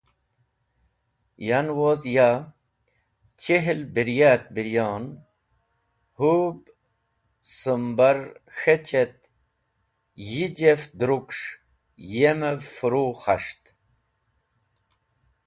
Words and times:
Yan 1.47 1.67
woz 1.77 2.01
ya, 2.15 2.29
chihl 3.41 3.81
birray-e 3.93 4.33
biryon, 4.53 5.05
hũb 6.17 6.57
sũmbar 7.59 8.17
k̃hech 8.57 8.91
et 9.03 9.17
yi 10.31 10.45
jeft 10.57 10.91
druks̃h, 10.99 11.43
yemev 12.13 12.59
furu 12.75 13.07
khas̃ht. 13.21 13.61